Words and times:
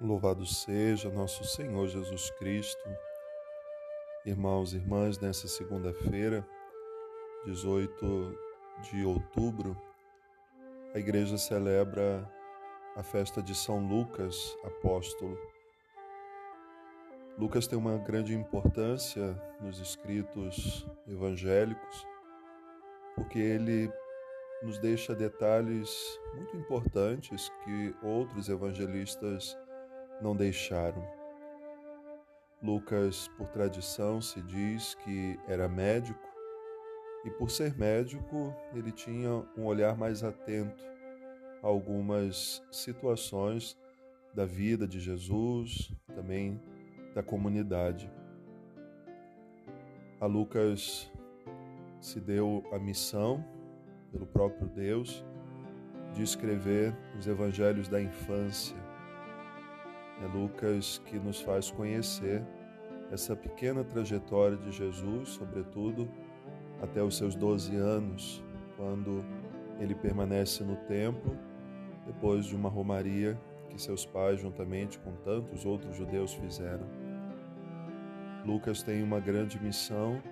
Louvado 0.00 0.44
seja 0.44 1.10
nosso 1.10 1.44
Senhor 1.44 1.86
Jesus 1.86 2.30
Cristo. 2.32 2.88
Irmãos 4.24 4.72
e 4.72 4.76
irmãs, 4.76 5.18
nessa 5.18 5.46
segunda-feira, 5.46 6.46
18 7.44 8.38
de 8.82 9.04
outubro, 9.04 9.76
a 10.94 10.98
igreja 10.98 11.38
celebra 11.38 12.28
a 12.96 13.02
festa 13.02 13.42
de 13.42 13.54
São 13.54 13.86
Lucas, 13.86 14.56
apóstolo. 14.64 15.38
Lucas 17.38 17.66
tem 17.66 17.78
uma 17.78 17.96
grande 17.98 18.34
importância 18.34 19.40
nos 19.60 19.78
escritos 19.78 20.86
evangélicos, 21.06 22.06
porque 23.14 23.38
ele 23.38 23.90
nos 24.62 24.78
deixa 24.78 25.14
detalhes 25.14 26.20
muito 26.34 26.56
importantes 26.56 27.50
que 27.64 27.94
outros 28.02 28.48
evangelistas 28.48 29.56
não 30.20 30.36
deixaram. 30.36 31.04
Lucas, 32.62 33.28
por 33.36 33.48
tradição, 33.48 34.20
se 34.20 34.40
diz 34.42 34.94
que 34.94 35.38
era 35.48 35.68
médico 35.68 36.28
e, 37.24 37.30
por 37.30 37.50
ser 37.50 37.76
médico, 37.76 38.54
ele 38.72 38.92
tinha 38.92 39.44
um 39.56 39.64
olhar 39.64 39.96
mais 39.96 40.22
atento 40.22 40.84
a 41.62 41.66
algumas 41.66 42.62
situações 42.70 43.76
da 44.32 44.46
vida 44.46 44.86
de 44.86 45.00
Jesus, 45.00 45.92
também 46.14 46.60
da 47.14 47.22
comunidade. 47.22 48.10
A 50.20 50.26
Lucas 50.26 51.10
se 52.00 52.20
deu 52.20 52.64
a 52.72 52.78
missão 52.78 53.44
pelo 54.12 54.26
próprio 54.26 54.68
Deus 54.68 55.24
de 56.12 56.22
escrever 56.22 56.94
os 57.18 57.26
evangelhos 57.26 57.88
da 57.88 58.00
infância 58.00 58.76
é 60.22 60.26
Lucas 60.26 61.02
que 61.06 61.18
nos 61.18 61.40
faz 61.40 61.70
conhecer 61.70 62.44
essa 63.10 63.34
pequena 63.34 63.82
trajetória 63.82 64.56
de 64.56 64.70
Jesus, 64.70 65.30
sobretudo 65.30 66.08
até 66.80 67.02
os 67.02 67.16
seus 67.16 67.34
12 67.34 67.74
anos, 67.74 68.42
quando 68.76 69.24
ele 69.80 69.96
permanece 69.96 70.62
no 70.62 70.76
templo, 70.76 71.36
depois 72.06 72.44
de 72.44 72.54
uma 72.54 72.68
romaria 72.68 73.38
que 73.68 73.82
seus 73.82 74.06
pais, 74.06 74.40
juntamente 74.40 74.98
com 75.00 75.12
tantos 75.24 75.66
outros 75.66 75.96
judeus, 75.96 76.34
fizeram. 76.34 76.86
Lucas 78.46 78.82
tem 78.82 79.02
uma 79.02 79.18
grande 79.18 79.60
missão 79.60 80.22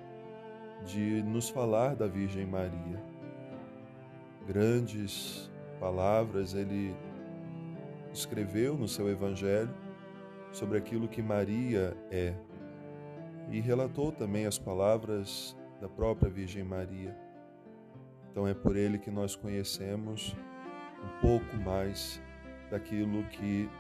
de 0.85 1.23
nos 1.23 1.49
falar 1.49 1.97
da 1.97 2.07
Virgem 2.07 2.47
Maria. 2.47 3.10
Grandes 4.53 5.49
palavras 5.79 6.55
ele 6.55 6.93
escreveu 8.13 8.77
no 8.77 8.89
seu 8.89 9.09
evangelho 9.09 9.73
sobre 10.51 10.77
aquilo 10.77 11.07
que 11.07 11.23
Maria 11.23 11.97
é 12.11 12.35
e 13.49 13.61
relatou 13.61 14.11
também 14.11 14.47
as 14.47 14.59
palavras 14.59 15.57
da 15.81 15.89
própria 15.89 16.29
Virgem 16.29 16.65
Maria. 16.65 17.17
Então 18.29 18.45
é 18.45 18.53
por 18.53 18.75
ele 18.75 18.99
que 18.99 19.09
nós 19.09 19.37
conhecemos 19.37 20.35
um 21.01 21.21
pouco 21.21 21.57
mais 21.59 22.21
daquilo 22.73 23.23
que 23.29 23.71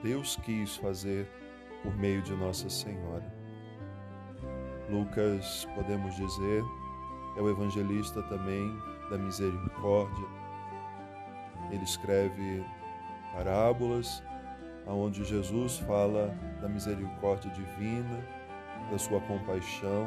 Deus 0.00 0.36
quis 0.36 0.76
fazer 0.76 1.28
por 1.82 1.92
meio 1.96 2.22
de 2.22 2.36
Nossa 2.36 2.70
Senhora. 2.70 3.34
Lucas, 4.88 5.66
podemos 5.74 6.14
dizer, 6.14 6.62
é 7.36 7.40
o 7.40 7.48
evangelista 7.48 8.22
também 8.22 8.76
da 9.10 9.18
misericórdia. 9.18 10.26
Ele 11.70 11.84
escreve 11.84 12.64
parábolas 13.32 14.22
onde 14.86 15.24
Jesus 15.24 15.78
fala 15.78 16.36
da 16.60 16.68
misericórdia 16.68 17.50
divina, 17.50 18.22
da 18.90 18.98
sua 18.98 19.20
compaixão. 19.20 20.06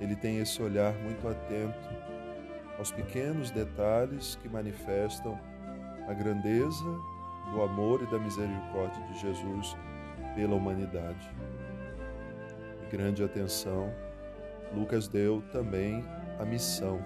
Ele 0.00 0.16
tem 0.16 0.38
esse 0.38 0.60
olhar 0.60 0.92
muito 0.94 1.26
atento 1.28 1.88
aos 2.78 2.90
pequenos 2.90 3.50
detalhes 3.50 4.36
que 4.42 4.48
manifestam 4.48 5.38
a 6.08 6.12
grandeza 6.12 6.84
do 7.52 7.62
amor 7.62 8.02
e 8.02 8.06
da 8.10 8.18
misericórdia 8.18 9.00
de 9.06 9.20
Jesus 9.20 9.76
pela 10.34 10.54
humanidade. 10.56 11.30
E 12.82 12.90
grande 12.90 13.22
atenção, 13.22 13.92
Lucas 14.74 15.08
deu 15.08 15.42
também 15.52 16.04
a 16.38 16.44
missão. 16.44 17.00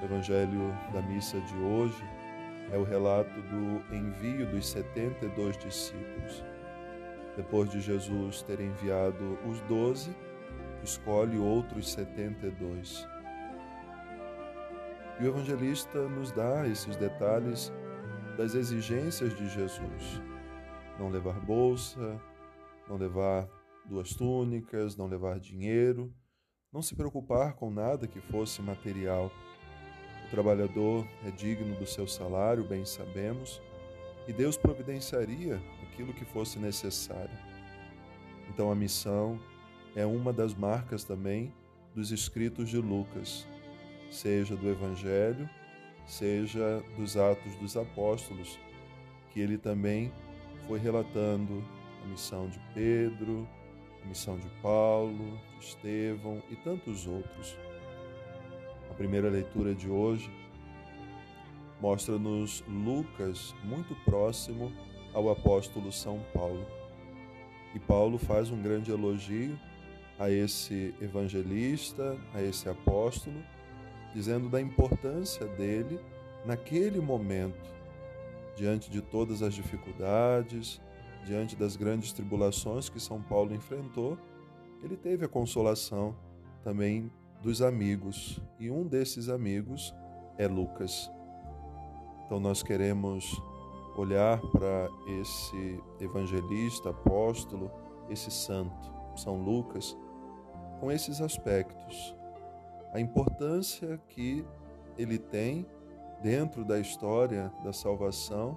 O 0.00 0.04
Evangelho 0.04 0.72
da 0.92 1.00
missa 1.00 1.40
de 1.40 1.56
hoje 1.56 2.04
é 2.70 2.78
o 2.78 2.84
relato 2.84 3.40
do 3.42 3.94
envio 3.94 4.46
dos 4.50 4.68
72 4.68 5.56
discípulos. 5.58 6.44
Depois 7.36 7.70
de 7.70 7.80
Jesus 7.80 8.42
ter 8.42 8.60
enviado 8.60 9.38
os 9.48 9.60
doze, 9.62 10.14
escolhe 10.82 11.38
outros 11.38 11.92
72. 11.92 13.08
E 15.20 15.24
o 15.24 15.28
evangelista 15.28 16.08
nos 16.08 16.32
dá 16.32 16.66
esses 16.66 16.96
detalhes 16.96 17.72
das 18.36 18.54
exigências 18.54 19.34
de 19.34 19.48
Jesus. 19.48 20.22
Não 20.98 21.08
levar 21.08 21.40
bolsa, 21.40 22.20
não 22.88 22.96
levar 22.96 23.48
duas 23.84 24.14
túnicas, 24.14 24.96
não 24.96 25.06
levar 25.06 25.38
dinheiro, 25.38 26.12
não 26.74 26.82
se 26.82 26.96
preocupar 26.96 27.54
com 27.54 27.70
nada 27.70 28.08
que 28.08 28.20
fosse 28.20 28.60
material 28.60 29.30
o 30.26 30.30
trabalhador 30.30 31.06
é 31.24 31.30
digno 31.30 31.76
do 31.76 31.86
seu 31.86 32.08
salário, 32.08 32.64
bem 32.64 32.84
sabemos, 32.84 33.62
e 34.26 34.32
Deus 34.32 34.56
providenciaria 34.56 35.62
aquilo 35.82 36.12
que 36.12 36.24
fosse 36.24 36.58
necessário. 36.58 37.38
Então 38.48 38.72
a 38.72 38.74
missão 38.74 39.38
é 39.94 40.04
uma 40.04 40.32
das 40.32 40.52
marcas 40.52 41.04
também 41.04 41.54
dos 41.94 42.10
escritos 42.10 42.68
de 42.68 42.78
Lucas, 42.78 43.46
seja 44.10 44.56
do 44.56 44.68
Evangelho, 44.68 45.48
seja 46.06 46.82
dos 46.96 47.16
Atos 47.16 47.54
dos 47.56 47.76
Apóstolos, 47.76 48.58
que 49.30 49.38
ele 49.38 49.58
também 49.58 50.12
foi 50.66 50.80
relatando 50.80 51.62
a 52.02 52.06
missão 52.08 52.48
de 52.48 52.58
Pedro, 52.74 53.46
missão 54.06 54.38
de 54.38 54.48
Paulo, 54.62 55.38
de 55.58 55.64
Estevão 55.64 56.42
e 56.50 56.56
tantos 56.56 57.06
outros. 57.06 57.56
A 58.90 58.94
primeira 58.94 59.28
leitura 59.28 59.74
de 59.74 59.88
hoje 59.88 60.30
mostra-nos 61.80 62.62
Lucas 62.68 63.54
muito 63.64 63.94
próximo 64.04 64.72
ao 65.12 65.30
apóstolo 65.30 65.92
São 65.92 66.20
Paulo. 66.32 66.66
E 67.74 67.78
Paulo 67.78 68.18
faz 68.18 68.50
um 68.50 68.62
grande 68.62 68.90
elogio 68.90 69.58
a 70.18 70.30
esse 70.30 70.94
evangelista, 71.00 72.16
a 72.32 72.40
esse 72.40 72.68
apóstolo, 72.68 73.42
dizendo 74.14 74.48
da 74.48 74.60
importância 74.60 75.44
dele 75.46 75.98
naquele 76.44 77.00
momento, 77.00 77.72
diante 78.56 78.90
de 78.90 79.00
todas 79.00 79.42
as 79.42 79.54
dificuldades, 79.54 80.80
diante 81.24 81.56
das 81.56 81.76
grandes 81.76 82.12
tribulações 82.12 82.88
que 82.88 83.00
São 83.00 83.20
Paulo 83.20 83.54
enfrentou, 83.54 84.18
ele 84.82 84.96
teve 84.96 85.24
a 85.24 85.28
consolação 85.28 86.14
também 86.62 87.10
dos 87.42 87.60
amigos, 87.60 88.40
e 88.58 88.70
um 88.70 88.86
desses 88.86 89.28
amigos 89.28 89.94
é 90.38 90.46
Lucas. 90.46 91.10
Então 92.24 92.40
nós 92.40 92.62
queremos 92.62 93.40
olhar 93.96 94.40
para 94.40 94.88
esse 95.20 95.80
evangelista, 96.00 96.90
apóstolo, 96.90 97.70
esse 98.08 98.30
santo, 98.30 98.92
São 99.16 99.42
Lucas, 99.42 99.96
com 100.80 100.90
esses 100.90 101.20
aspectos. 101.20 102.14
A 102.92 103.00
importância 103.00 104.00
que 104.08 104.44
ele 104.96 105.18
tem 105.18 105.66
dentro 106.22 106.64
da 106.64 106.78
história 106.78 107.52
da 107.62 107.72
salvação 107.72 108.56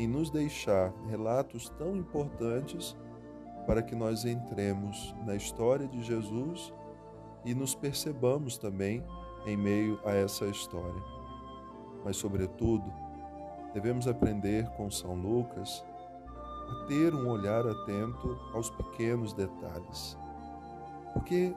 em 0.00 0.06
nos 0.06 0.30
deixar 0.30 0.94
relatos 1.10 1.68
tão 1.76 1.94
importantes 1.94 2.96
para 3.66 3.82
que 3.82 3.94
nós 3.94 4.24
entremos 4.24 5.14
na 5.26 5.36
história 5.36 5.86
de 5.86 6.02
Jesus 6.02 6.72
e 7.44 7.54
nos 7.54 7.74
percebamos 7.74 8.56
também 8.56 9.04
em 9.44 9.58
meio 9.58 10.00
a 10.02 10.12
essa 10.12 10.46
história. 10.46 11.02
Mas, 12.02 12.16
sobretudo, 12.16 12.90
devemos 13.74 14.08
aprender 14.08 14.66
com 14.70 14.90
São 14.90 15.14
Lucas 15.14 15.84
a 16.70 16.86
ter 16.86 17.14
um 17.14 17.28
olhar 17.28 17.66
atento 17.66 18.38
aos 18.54 18.70
pequenos 18.70 19.34
detalhes. 19.34 20.16
Porque 21.12 21.54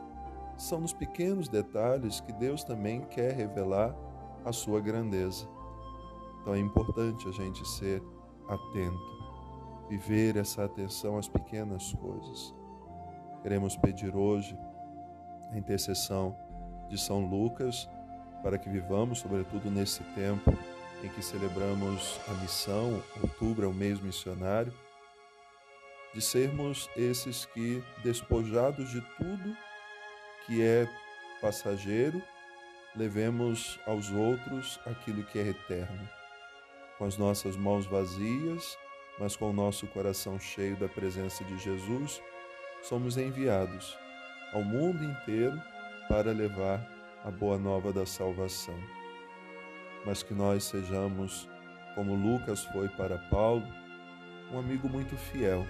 são 0.57 0.81
nos 0.81 0.91
pequenos 0.91 1.47
detalhes 1.47 2.19
que 2.19 2.33
Deus 2.33 2.65
também 2.65 3.06
quer 3.06 3.33
revelar 3.33 3.95
a 4.44 4.51
sua 4.51 4.81
grandeza. 4.81 5.47
Então 6.41 6.53
é 6.53 6.59
importante 6.59 7.25
a 7.29 7.31
gente 7.31 7.65
ser 7.65 8.03
atento, 8.47 8.99
viver 9.89 10.37
essa 10.37 10.65
atenção 10.65 11.17
às 11.17 11.27
pequenas 11.27 11.93
coisas. 11.93 12.53
Queremos 13.41 13.75
pedir 13.75 14.15
hoje 14.15 14.57
a 15.51 15.57
intercessão 15.57 16.35
de 16.89 16.97
São 16.97 17.25
Lucas 17.25 17.89
para 18.41 18.57
que 18.57 18.69
vivamos, 18.69 19.19
sobretudo 19.19 19.69
nesse 19.69 20.03
tempo 20.15 20.51
em 21.03 21.09
que 21.09 21.21
celebramos 21.21 22.19
a 22.29 22.33
missão, 22.35 23.01
outubro 23.21 23.65
é 23.65 23.67
o 23.67 23.73
mês 23.73 23.99
missionário, 23.99 24.73
de 26.13 26.21
sermos 26.21 26.89
esses 26.95 27.45
que, 27.45 27.83
despojados 28.03 28.89
de 28.91 29.01
tudo 29.17 29.57
que 30.45 30.61
é 30.61 30.87
passageiro, 31.41 32.21
levemos 32.95 33.79
aos 33.85 34.11
outros 34.11 34.79
aquilo 34.85 35.23
que 35.23 35.39
é 35.39 35.47
eterno. 35.47 36.07
Com 37.03 37.07
as 37.07 37.17
nossas 37.17 37.57
mãos 37.57 37.85
vazias, 37.85 38.77
mas 39.19 39.35
com 39.35 39.50
o 39.50 39.53
nosso 39.53 39.85
coração 39.88 40.39
cheio 40.39 40.77
da 40.77 40.88
presença 40.88 41.44
de 41.44 41.57
Jesus, 41.57 42.23
somos 42.81 43.17
enviados 43.17 43.97
ao 44.53 44.63
mundo 44.63 45.03
inteiro 45.03 45.61
para 46.07 46.31
levar 46.31 46.81
a 47.25 47.29
boa 47.29 47.57
nova 47.57 47.91
da 47.91 48.05
salvação. 48.05 48.79
Mas 50.05 50.23
que 50.23 50.33
nós 50.33 50.63
sejamos, 50.63 51.50
como 51.94 52.15
Lucas 52.15 52.63
foi 52.67 52.88
para 52.88 53.17
Paulo, 53.29 53.67
um 54.53 54.59
amigo 54.59 54.88
muito 54.88 55.17
fiel, 55.17 55.67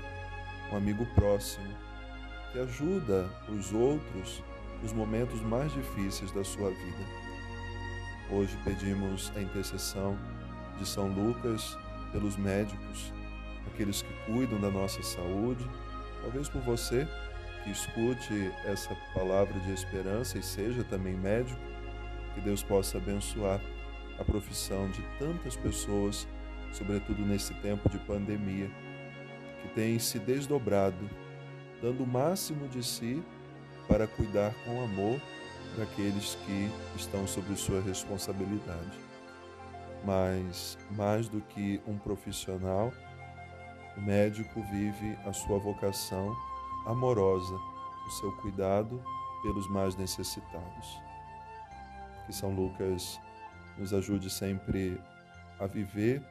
um 0.71 0.77
amigo 0.77 1.03
próximo, 1.15 1.75
que 2.51 2.59
ajuda 2.59 3.27
os 3.49 3.73
outros 3.73 4.43
nos 4.83 4.93
momentos 4.93 5.41
mais 5.41 5.73
difíceis 5.73 6.31
da 6.31 6.43
sua 6.43 6.69
vida. 6.69 7.05
Hoje 8.29 8.55
pedimos 8.63 9.31
a 9.35 9.41
intercessão 9.41 10.15
de 10.77 10.85
São 10.85 11.07
Lucas 11.07 11.77
pelos 12.11 12.37
médicos, 12.37 13.13
aqueles 13.67 14.01
que 14.01 14.13
cuidam 14.25 14.59
da 14.59 14.69
nossa 14.69 15.01
saúde, 15.01 15.65
talvez 16.21 16.47
por 16.49 16.61
você 16.61 17.07
que 17.63 17.71
escute 17.71 18.51
essa 18.65 18.95
palavra 19.13 19.59
de 19.61 19.71
esperança 19.71 20.37
e 20.37 20.43
seja 20.43 20.83
também 20.83 21.15
médico, 21.15 21.59
que 22.33 22.41
Deus 22.41 22.61
possa 22.61 22.97
abençoar 22.97 23.61
a 24.19 24.23
profissão 24.23 24.89
de 24.89 25.01
tantas 25.17 25.55
pessoas, 25.55 26.27
sobretudo 26.71 27.25
nesse 27.25 27.53
tempo 27.55 27.89
de 27.89 27.97
pandemia, 27.99 28.69
que 29.61 29.69
têm 29.69 29.97
se 29.97 30.19
desdobrado, 30.19 31.09
dando 31.81 32.03
o 32.03 32.07
máximo 32.07 32.67
de 32.67 32.83
si 32.83 33.23
para 33.87 34.07
cuidar 34.07 34.53
com 34.65 34.83
amor 34.83 35.19
daqueles 35.77 36.35
que 36.45 36.69
estão 36.95 37.25
sob 37.27 37.55
sua 37.55 37.81
responsabilidade. 37.81 39.12
Mas, 40.03 40.77
mais 40.91 41.29
do 41.29 41.39
que 41.41 41.81
um 41.87 41.97
profissional, 41.97 42.91
o 43.95 44.01
médico 44.01 44.61
vive 44.71 45.17
a 45.25 45.31
sua 45.31 45.59
vocação 45.59 46.35
amorosa, 46.85 47.55
o 48.05 48.11
seu 48.11 48.31
cuidado 48.37 49.01
pelos 49.41 49.69
mais 49.69 49.95
necessitados. 49.95 50.99
Que 52.25 52.33
São 52.33 52.53
Lucas 52.53 53.19
nos 53.77 53.93
ajude 53.93 54.29
sempre 54.29 54.99
a 55.59 55.67
viver 55.67 56.21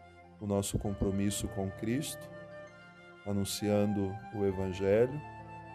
o 0.41 0.47
nosso 0.47 0.79
compromisso 0.79 1.47
com 1.49 1.71
Cristo, 1.71 2.29
anunciando 3.27 4.15
o 4.35 4.45
Evangelho 4.45 5.21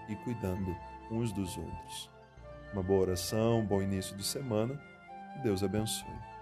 e 0.10 0.16
cuidando 0.18 0.76
uns 1.10 1.32
dos 1.32 1.58
outros. 1.58 2.10
Uma 2.74 2.84
boa 2.84 3.02
oração, 3.02 3.60
um 3.60 3.66
bom 3.66 3.82
início 3.82 4.16
de 4.16 4.24
semana. 4.24 4.80
Deus 5.42 5.64
abençoe. 5.64 6.37